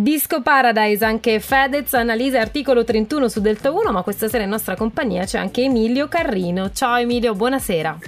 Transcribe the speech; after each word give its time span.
Disco 0.00 0.42
Paradise, 0.42 1.04
anche 1.04 1.40
Fedez, 1.40 1.92
Annalisa, 1.92 2.38
articolo 2.38 2.84
31 2.84 3.28
su 3.28 3.40
Delta 3.40 3.72
1, 3.72 3.90
ma 3.90 4.02
questa 4.02 4.28
sera 4.28 4.44
in 4.44 4.48
nostra 4.48 4.76
compagnia 4.76 5.24
c'è 5.24 5.38
anche 5.38 5.64
Emilio 5.64 6.06
Carrino. 6.06 6.70
Ciao 6.70 6.98
Emilio, 6.98 7.34
buonasera. 7.34 7.98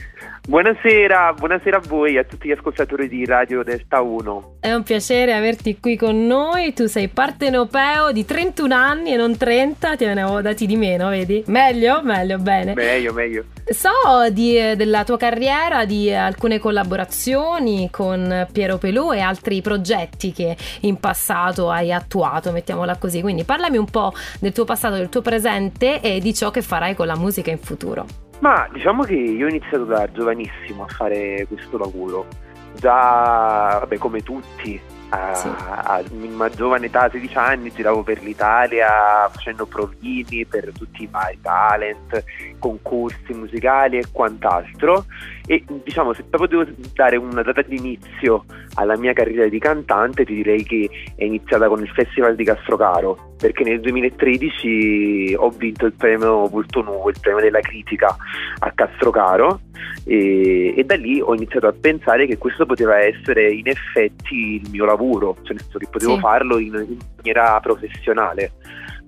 Buonasera, 0.48 1.34
buonasera 1.34 1.76
a 1.76 1.82
voi 1.86 2.14
e 2.16 2.20
a 2.20 2.24
tutti 2.24 2.48
gli 2.48 2.52
ascoltatori 2.52 3.08
di 3.08 3.24
Radio 3.26 3.62
Delta 3.62 4.00
1. 4.00 4.56
È 4.60 4.72
un 4.72 4.82
piacere 4.82 5.34
averti 5.34 5.78
qui 5.78 5.96
con 5.96 6.26
noi. 6.26 6.72
Tu 6.72 6.86
sei 6.86 7.08
partenopeo 7.08 8.10
di 8.10 8.24
31 8.24 8.74
anni 8.74 9.12
e 9.12 9.16
non 9.16 9.36
30, 9.36 9.96
te 9.96 10.12
ne 10.12 10.22
avevo 10.22 10.40
dati 10.40 10.66
di 10.66 10.76
meno, 10.76 11.10
vedi? 11.10 11.44
Meglio? 11.46 12.00
Meglio, 12.02 12.38
bene. 12.38 12.72
Meglio, 12.74 13.12
meglio. 13.12 13.44
So 13.68 14.30
di, 14.30 14.54
della 14.76 15.04
tua 15.04 15.18
carriera, 15.18 15.84
di 15.84 16.12
alcune 16.12 16.58
collaborazioni 16.58 17.88
con 17.90 18.48
Piero 18.50 18.78
Pelù 18.78 19.12
e 19.12 19.20
altri 19.20 19.60
progetti 19.60 20.32
che 20.32 20.56
in 20.80 20.96
passato 20.96 21.70
hai 21.70 21.92
attuato, 21.92 22.50
mettiamola 22.50 22.96
così. 22.96 23.20
Quindi 23.20 23.44
parlami 23.44 23.76
un 23.76 23.88
po' 23.88 24.12
del 24.40 24.52
tuo 24.52 24.64
passato, 24.64 24.96
del 24.96 25.10
tuo 25.10 25.20
presente 25.20 26.00
e 26.00 26.18
di 26.18 26.34
ciò 26.34 26.50
che 26.50 26.62
farai 26.62 26.94
con 26.94 27.06
la 27.06 27.16
musica 27.16 27.50
in 27.50 27.58
futuro. 27.58 28.29
Ma 28.40 28.66
diciamo 28.72 29.02
che 29.02 29.14
io 29.14 29.46
ho 29.46 29.48
iniziato 29.50 29.84
da 29.84 30.10
giovanissimo 30.10 30.84
a 30.84 30.86
fare 30.86 31.46
questo 31.46 31.76
lavoro, 31.76 32.26
già 32.74 33.76
vabbè, 33.80 33.98
come 33.98 34.22
tutti, 34.22 34.80
a, 35.10 35.34
sì. 35.34 35.46
a 35.46 36.02
una 36.10 36.48
giovane 36.48 36.86
età, 36.86 37.10
16 37.10 37.36
anni, 37.36 37.70
giravo 37.70 38.02
per 38.02 38.22
l'Italia 38.22 39.28
facendo 39.30 39.66
provini 39.66 40.46
per 40.46 40.72
tutti 40.76 41.02
i 41.02 41.08
vari 41.10 41.38
talent, 41.42 42.24
concorsi 42.58 43.34
musicali 43.34 43.98
e 43.98 44.06
quant'altro. 44.10 45.04
E 45.46 45.62
diciamo 45.84 46.14
se 46.14 46.22
proprio 46.22 46.64
devo 46.64 46.76
dare 46.94 47.16
una 47.16 47.42
data 47.42 47.60
di 47.60 47.76
inizio 47.76 48.46
alla 48.74 48.96
mia 48.96 49.12
carriera 49.12 49.48
di 49.48 49.58
cantante 49.58 50.24
ti 50.24 50.34
direi 50.34 50.62
che 50.62 50.88
è 51.14 51.24
iniziata 51.24 51.68
con 51.68 51.82
il 51.82 51.90
Festival 51.90 52.36
di 52.36 52.44
Castrocaro 52.44 53.29
perché 53.40 53.64
nel 53.64 53.80
2013 53.80 55.34
ho 55.36 55.48
vinto 55.48 55.86
il 55.86 55.94
premio 55.94 56.46
Volto 56.46 56.82
Nuovo, 56.82 57.08
il 57.08 57.16
premio 57.18 57.40
della 57.40 57.60
critica 57.60 58.14
a 58.58 58.70
Castrocaro 58.72 59.60
e, 60.04 60.74
e, 60.76 60.84
da 60.84 60.96
lì 60.96 61.20
ho 61.20 61.34
iniziato 61.34 61.66
a 61.66 61.74
pensare 61.78 62.26
che 62.26 62.36
questo 62.36 62.66
poteva 62.66 62.98
essere 62.98 63.50
in 63.50 63.66
effetti 63.66 64.60
il 64.62 64.68
mio 64.70 64.84
lavoro, 64.84 65.36
cioè 65.42 65.54
nel 65.54 65.62
senso 65.62 65.78
che 65.78 65.88
potevo 65.90 66.14
sì. 66.14 66.20
farlo 66.20 66.58
in, 66.58 66.74
in 66.74 66.98
maniera 67.16 67.58
professionale. 67.60 68.52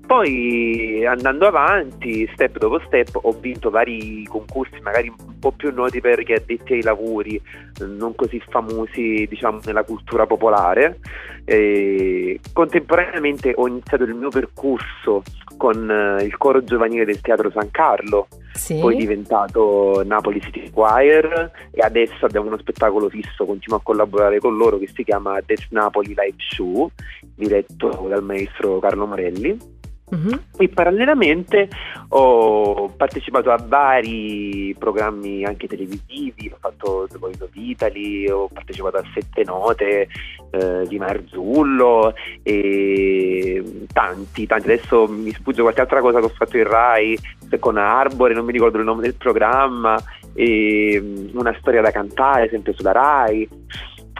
Poi 0.06 1.06
andando 1.06 1.46
avanti, 1.46 2.28
step 2.34 2.58
dopo 2.58 2.80
step, 2.86 3.18
ho 3.20 3.32
vinto 3.32 3.70
vari 3.70 4.24
concorsi, 4.24 4.78
magari 4.82 5.08
un 5.08 5.38
po' 5.38 5.52
più 5.52 5.72
noti 5.72 6.00
per 6.00 6.20
gli 6.20 6.32
addetti 6.32 6.74
ai 6.74 6.82
lavori, 6.82 7.40
non 7.86 8.14
così 8.14 8.40
famosi 8.48 9.26
diciamo 9.28 9.60
nella 9.64 9.84
cultura 9.84 10.26
popolare. 10.26 10.98
E 11.44 12.40
contemporaneamente 12.52 13.52
ho 13.56 13.66
iniziato 13.66 14.04
il 14.04 14.14
mio 14.14 14.28
percorso 14.28 15.22
con 15.56 15.90
eh, 15.90 16.24
il 16.24 16.36
coro 16.36 16.64
giovanile 16.64 17.04
del 17.04 17.20
Teatro 17.20 17.50
San 17.50 17.70
Carlo, 17.70 18.26
sì. 18.52 18.78
poi 18.80 18.96
diventato 18.96 20.02
Napoli 20.04 20.40
City 20.40 20.70
Choir 20.70 21.52
e 21.70 21.80
adesso 21.80 22.24
abbiamo 22.24 22.48
uno 22.48 22.58
spettacolo 22.58 23.08
fisso, 23.08 23.44
continuo 23.44 23.78
a 23.78 23.82
collaborare 23.82 24.38
con 24.40 24.56
loro 24.56 24.78
che 24.78 24.88
si 24.92 25.04
chiama 25.04 25.40
Death 25.44 25.68
Napoli 25.70 26.08
Live 26.08 26.36
Show, 26.36 26.90
diretto 27.34 28.06
dal 28.08 28.24
maestro 28.24 28.78
Carlo 28.80 29.06
Morelli. 29.06 29.71
Uh-huh. 30.12 30.38
E 30.58 30.68
parallelamente 30.68 31.70
ho 32.08 32.90
partecipato 32.94 33.50
a 33.50 33.56
vari 33.56 34.76
programmi 34.78 35.42
anche 35.42 35.66
televisivi, 35.66 36.50
ho 36.52 36.58
fatto 36.60 37.06
The 37.10 37.16
Voice 37.16 37.42
of 37.42 37.50
Italy, 37.54 38.28
ho 38.28 38.46
partecipato 38.52 38.98
a 38.98 39.04
Sette 39.14 39.42
Note 39.44 40.08
eh, 40.50 40.86
di 40.86 40.98
Marzullo 40.98 42.12
e 42.42 43.86
tanti, 43.90 44.46
tanti. 44.46 44.70
Adesso 44.70 45.08
mi 45.08 45.32
sfugge 45.32 45.62
qualche 45.62 45.80
altra 45.80 46.02
cosa 46.02 46.18
che 46.18 46.26
ho 46.26 46.32
fatto 46.36 46.58
in 46.58 46.64
Rai 46.64 47.18
con 47.58 47.78
Arbore, 47.78 48.34
non 48.34 48.44
mi 48.44 48.52
ricordo 48.52 48.78
il 48.78 48.84
nome 48.84 49.02
del 49.02 49.14
programma, 49.14 49.96
e 50.34 51.00
mm, 51.00 51.38
una 51.38 51.54
storia 51.58 51.80
da 51.80 51.90
cantare 51.90 52.48
sempre 52.50 52.74
sulla 52.74 52.92
Rai. 52.92 53.48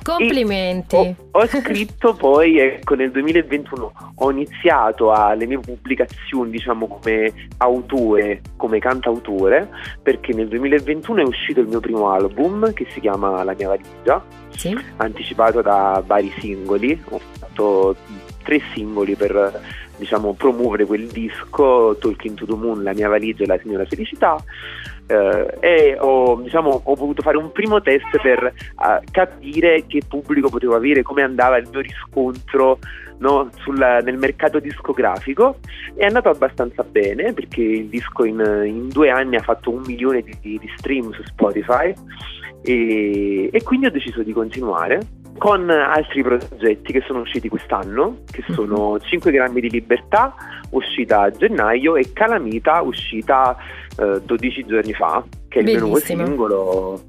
Complimenti. 0.03 0.97
Ho, 0.97 1.17
ho, 1.31 1.47
scritto 1.47 2.15
poi, 2.15 2.59
ecco, 2.59 2.95
nel 2.95 3.11
2021 3.11 3.93
ho 4.17 4.31
iniziato 4.31 5.13
alle 5.13 5.47
mie 5.47 5.59
pubblicazioni, 5.59 6.51
diciamo, 6.51 6.87
come 6.89 7.33
autore, 7.59 8.41
come 8.57 8.79
cantautore, 8.79 9.69
perché 10.03 10.33
nel 10.33 10.49
2021 10.49 11.21
è 11.21 11.25
uscito 11.25 11.61
il 11.61 11.69
mio 11.69 11.81
primo 11.81 12.11
album 12.11 12.73
che 12.73 12.87
si 12.91 13.01
chiama 13.01 13.43
La 13.45 13.55
mia 13.57 13.69
valigia, 13.69 14.25
sì. 14.51 14.77
anticipato 14.97 15.63
da 15.63 16.03
vari 16.05 16.33
singoli. 16.39 17.01
Ho 17.11 17.21
fatto 17.39 17.97
tre 18.43 18.61
singoli 18.75 19.15
per 19.15 19.61
diciamo, 19.97 20.33
promuovere 20.33 20.85
quel 20.85 21.07
disco 21.07 21.97
Talking 22.01 22.37
to 22.37 22.47
the 22.47 22.55
Moon, 22.55 22.83
La 22.83 22.93
mia 22.93 23.09
valigia 23.09 23.45
e 23.45 23.47
La 23.47 23.59
signora 23.59 23.85
felicità 23.85 24.43
eh, 25.07 25.57
e 25.61 25.97
ho, 25.99 26.41
diciamo, 26.41 26.83
ho, 26.85 26.95
voluto 26.95 27.23
fare 27.23 27.37
un 27.37 27.53
primo 27.53 27.81
test 27.81 28.21
per 28.21 28.53
uh, 28.77 29.03
capire 29.11 29.85
che 29.87 30.03
pubblico 30.07 30.49
potevo 30.49 30.75
avere, 30.75 31.03
come 31.03 31.23
andava 31.23 31.57
il 31.59 31.69
mio 31.71 31.81
riscontro 31.81 32.79
no, 33.19 33.49
sulla, 33.59 33.99
nel 33.99 34.19
mercato 34.19 34.59
discografico. 34.59 35.59
È 35.95 36.05
andato 36.05 36.29
abbastanza 36.29 36.83
bene 36.83 37.33
perché 37.33 37.63
il 37.63 37.87
disco 37.87 38.25
in, 38.25 38.41
in 38.67 38.89
due 38.89 39.11
anni 39.11 39.37
ha 39.37 39.43
fatto 39.43 39.71
un 39.71 39.83
milione 39.87 40.23
di, 40.23 40.37
di 40.41 40.71
stream 40.77 41.13
su 41.13 41.23
Spotify. 41.25 41.93
E, 42.65 43.51
e 43.53 43.63
quindi 43.63 43.87
ho 43.87 43.91
deciso 43.91 44.23
di 44.23 44.33
continuare 44.33 45.01
con 45.43 45.69
altri 45.71 46.23
progetti 46.23 46.93
che 46.93 47.03
sono 47.05 47.23
usciti 47.23 47.49
quest'anno, 47.49 48.19
che 48.31 48.45
mhm. 48.47 48.55
sono 48.55 49.01
5 49.01 49.33
grammi 49.33 49.61
di 49.61 49.71
libertà, 49.71 50.37
uscita 50.71 51.23
a 51.23 51.31
gennaio, 51.33 51.97
e 51.97 52.13
Calamita, 52.13 52.81
uscita 52.81 53.57
eh, 53.99 54.21
12 54.25 54.65
giorni 54.65 54.93
fa, 54.93 55.25
che 55.49 55.59
è 55.59 55.63
il 55.63 55.65
Bellissimo. 55.65 55.87
nuovo 55.87 55.99
singolo. 55.99 57.01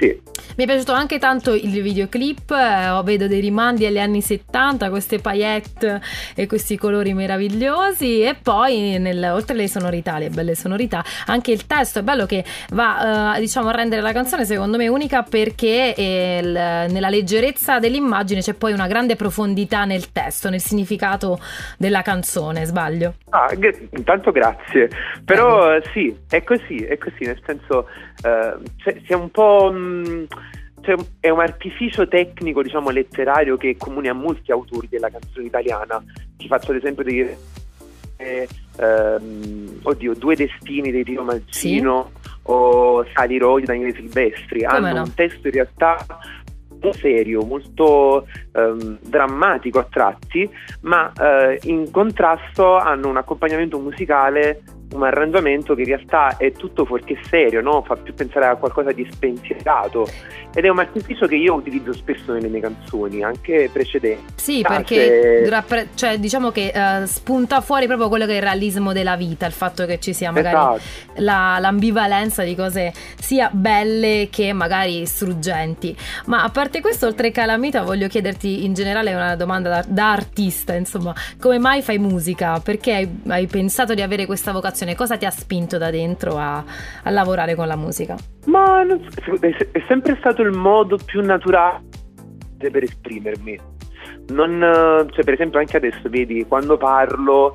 Sì. 0.00 0.20
Mi 0.58 0.64
è 0.64 0.66
piaciuto 0.66 0.90
anche 0.90 1.20
tanto 1.20 1.54
il 1.54 1.80
videoclip, 1.82 2.50
eh, 2.50 3.00
vedo 3.04 3.28
dei 3.28 3.38
rimandi 3.38 3.86
agli 3.86 4.00
anni 4.00 4.20
70, 4.20 4.90
queste 4.90 5.20
paillette 5.20 6.00
e 6.34 6.48
questi 6.48 6.76
colori 6.76 7.14
meravigliosi. 7.14 8.22
E 8.22 8.34
poi 8.34 8.98
nel, 8.98 9.22
oltre 9.32 9.54
alle 9.54 9.68
sonorità, 9.68 10.18
le 10.18 10.30
belle 10.30 10.56
sonorità, 10.56 11.04
anche 11.26 11.52
il 11.52 11.64
testo 11.64 12.00
è 12.00 12.02
bello 12.02 12.26
che 12.26 12.44
va 12.70 13.36
eh, 13.36 13.38
diciamo 13.38 13.68
a 13.68 13.70
rendere 13.70 14.02
la 14.02 14.10
canzone 14.10 14.44
secondo 14.44 14.78
me 14.78 14.88
unica 14.88 15.22
perché 15.22 15.94
eh, 15.94 16.40
il, 16.42 16.50
nella 16.50 17.08
leggerezza 17.08 17.78
dell'immagine 17.78 18.40
c'è 18.40 18.54
poi 18.54 18.72
una 18.72 18.88
grande 18.88 19.14
profondità 19.14 19.84
nel 19.84 20.10
testo, 20.10 20.50
nel 20.50 20.60
significato 20.60 21.38
della 21.76 22.02
canzone, 22.02 22.64
sbaglio? 22.64 23.14
Ah, 23.28 23.54
g- 23.54 23.86
intanto 23.92 24.32
grazie, 24.32 24.90
però 25.24 25.76
eh, 25.76 25.84
sì, 25.92 26.12
è 26.28 26.42
così, 26.42 26.78
è 26.78 26.98
così, 26.98 27.26
nel 27.26 27.40
senso 27.46 27.86
eh, 28.24 28.56
cioè, 28.78 29.00
si 29.04 29.12
è 29.12 29.14
un 29.14 29.30
po'... 29.30 29.70
Mh, 29.70 29.76
mm, 30.08 30.24
cioè, 30.80 30.96
è 31.20 31.28
un 31.30 31.40
artificio 31.40 32.06
tecnico, 32.08 32.62
diciamo, 32.62 32.90
letterario 32.90 33.56
che 33.56 33.70
è 33.70 33.76
comune 33.76 34.08
a 34.08 34.14
molti 34.14 34.52
autori 34.52 34.88
della 34.88 35.10
canzone 35.10 35.46
italiana. 35.46 36.02
Ti 36.36 36.46
faccio 36.46 36.72
l'esempio 36.72 37.04
di 37.04 37.26
eh, 38.16 38.48
ehm, 38.76 39.80
oddio, 39.82 40.14
Due 40.14 40.36
destini 40.36 40.90
di 40.90 41.02
Dio 41.02 41.22
Mancino 41.22 42.10
sì? 42.12 42.30
o 42.42 43.04
Salirò 43.14 43.58
di 43.58 43.64
Daniele 43.64 43.94
Silvestri. 43.94 44.64
Come 44.64 44.88
Hanno 44.88 44.98
no? 44.98 45.02
un 45.02 45.14
testo 45.14 45.46
in 45.46 45.52
realtà 45.52 46.04
molto 46.68 46.92
serio, 46.92 47.44
molto 47.44 48.26
ehm, 48.52 48.98
drammatico 49.02 49.78
a 49.78 49.86
tratti, 49.90 50.48
ma 50.82 51.12
eh, 51.12 51.58
in 51.64 51.90
contrasto 51.90 52.76
hanno 52.76 53.08
un 53.08 53.16
accompagnamento 53.16 53.78
musicale 53.78 54.62
un 54.92 55.02
arrangiamento 55.02 55.74
che 55.74 55.82
in 55.82 55.88
realtà 55.88 56.36
è 56.36 56.52
tutto 56.52 56.84
fuorché 56.84 57.18
serio, 57.28 57.60
no? 57.60 57.82
fa 57.82 57.94
più 57.96 58.14
pensare 58.14 58.46
a 58.46 58.56
qualcosa 58.56 58.92
di 58.92 59.06
spensierato 59.10 60.06
ed 60.54 60.64
è 60.64 60.68
un 60.68 60.78
artificio 60.78 61.26
che 61.26 61.36
io 61.36 61.54
utilizzo 61.54 61.92
spesso 61.92 62.32
nelle 62.32 62.48
mie 62.48 62.60
canzoni, 62.60 63.22
anche 63.22 63.68
precedenti. 63.70 64.32
Sì, 64.36 64.64
perché 64.66 65.48
rappre- 65.48 65.88
cioè, 65.94 66.18
diciamo 66.18 66.50
che 66.50 66.72
uh, 66.74 67.04
spunta 67.04 67.60
fuori 67.60 67.86
proprio 67.86 68.08
quello 68.08 68.24
che 68.24 68.32
è 68.32 68.36
il 68.36 68.42
realismo 68.42 68.92
della 68.92 69.16
vita, 69.16 69.46
il 69.46 69.52
fatto 69.52 69.84
che 69.84 70.00
ci 70.00 70.14
sia 70.14 70.32
magari 70.32 70.78
esatto. 70.78 71.22
la, 71.22 71.58
l'ambivalenza 71.60 72.42
di 72.44 72.54
cose 72.54 72.92
sia 73.20 73.50
belle 73.52 74.28
che 74.30 74.52
magari 74.54 75.04
struggenti. 75.04 75.94
Ma 76.26 76.42
a 76.42 76.48
parte 76.48 76.80
questo, 76.80 77.06
oltre 77.06 77.30
Calamita, 77.30 77.82
voglio 77.82 78.08
chiederti 78.08 78.64
in 78.64 78.72
generale 78.72 79.12
una 79.12 79.36
domanda 79.36 79.68
da, 79.68 79.84
da 79.86 80.12
artista, 80.12 80.74
insomma, 80.74 81.14
come 81.38 81.58
mai 81.58 81.82
fai 81.82 81.98
musica? 81.98 82.58
Perché 82.60 82.94
hai, 82.94 83.20
hai 83.28 83.46
pensato 83.46 83.92
di 83.92 84.00
avere 84.00 84.24
questa 84.24 84.50
vocazione? 84.50 84.77
Ispirazione? 84.78 84.94
Cosa 84.94 85.16
ti 85.16 85.24
ha 85.24 85.30
spinto 85.30 85.78
da 85.78 85.90
dentro 85.90 86.36
a, 86.36 86.62
a 87.02 87.10
lavorare 87.10 87.54
con 87.54 87.66
la 87.66 87.76
musica? 87.76 88.16
Ma 88.46 88.84
so, 89.24 89.34
è 89.40 89.82
sempre 89.86 90.16
stato 90.18 90.42
il 90.42 90.56
modo 90.56 90.98
più 91.04 91.20
naturale 91.22 91.82
per 92.58 92.82
esprimermi. 92.82 93.58
Non, 94.28 95.08
cioè, 95.12 95.24
per 95.24 95.34
esempio, 95.34 95.58
anche 95.58 95.76
adesso, 95.76 96.08
vedi, 96.08 96.44
quando 96.46 96.76
parlo 96.76 97.54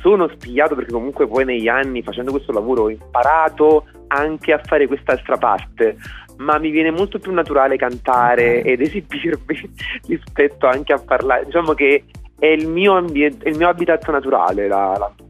sono 0.00 0.28
spigliato 0.28 0.74
perché 0.74 0.92
comunque 0.92 1.26
poi 1.26 1.44
negli 1.44 1.68
anni 1.68 2.02
facendo 2.02 2.30
questo 2.30 2.52
lavoro 2.52 2.84
ho 2.84 2.90
imparato 2.90 3.84
anche 4.08 4.52
a 4.52 4.60
fare 4.62 4.86
quest'altra 4.86 5.36
parte, 5.36 5.96
ma 6.38 6.58
mi 6.58 6.70
viene 6.70 6.90
molto 6.90 7.18
più 7.18 7.32
naturale 7.32 7.76
cantare 7.76 8.62
ed 8.62 8.80
esibirmi 8.80 9.70
rispetto 10.08 10.66
anche 10.66 10.92
a 10.92 10.98
parlare. 10.98 11.44
Diciamo 11.44 11.74
che 11.74 12.04
è 12.38 12.46
il 12.46 12.66
mio, 12.66 12.96
ambiente, 12.96 13.48
il 13.48 13.56
mio 13.56 13.68
habitat 13.68 14.08
naturale 14.10 14.68
la, 14.68 14.96
la 14.98 15.12
musica. 15.16 15.29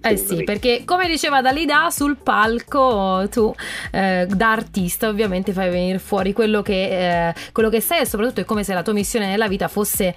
Eh 0.00 0.16
sì, 0.16 0.36
me. 0.36 0.44
perché 0.44 0.82
come 0.84 1.06
diceva 1.06 1.40
Dalida 1.42 1.90
sul 1.90 2.16
palco 2.16 3.26
tu 3.30 3.52
eh, 3.92 4.26
da 4.28 4.52
artista 4.52 5.08
ovviamente 5.08 5.52
fai 5.52 5.70
venire 5.70 5.98
fuori 5.98 6.32
quello 6.32 6.62
che, 6.62 7.28
eh, 7.28 7.34
quello 7.52 7.68
che 7.68 7.80
sei 7.80 8.00
e 8.00 8.06
soprattutto 8.06 8.40
è 8.40 8.44
come 8.44 8.64
se 8.64 8.74
la 8.74 8.82
tua 8.82 8.92
missione 8.92 9.26
nella 9.26 9.48
vita 9.48 9.68
fosse 9.68 10.14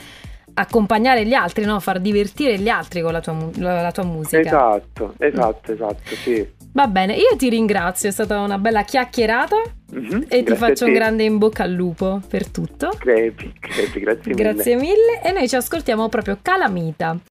accompagnare 0.55 1.25
gli 1.25 1.33
altri, 1.33 1.65
no? 1.65 1.79
far 1.79 1.99
divertire 1.99 2.57
gli 2.57 2.69
altri 2.69 3.01
con 3.01 3.11
la 3.11 3.21
tua, 3.21 3.35
la 3.55 3.91
tua 3.91 4.03
musica. 4.03 4.39
Esatto, 4.39 5.13
esatto, 5.17 5.71
esatto, 5.71 6.15
sì. 6.15 6.47
Va 6.73 6.87
bene, 6.87 7.13
io 7.13 7.35
ti 7.37 7.49
ringrazio, 7.49 8.09
è 8.09 8.11
stata 8.11 8.39
una 8.39 8.57
bella 8.57 8.83
chiacchierata 8.83 9.61
mm-hmm, 9.93 10.21
e 10.27 10.43
ti 10.43 10.55
faccio 10.55 10.85
un 10.85 10.93
grande 10.93 11.23
in 11.23 11.37
bocca 11.37 11.63
al 11.63 11.71
lupo 11.71 12.19
per 12.27 12.47
tutto. 12.49 12.89
Crepi, 12.97 13.53
crepi, 13.59 13.99
grazie 13.99 14.33
mille. 14.33 14.53
Grazie 14.53 14.75
mille 14.75 15.21
e 15.23 15.31
noi 15.31 15.47
ci 15.47 15.55
ascoltiamo 15.55 16.09
proprio 16.09 16.39
Calamita. 16.41 17.15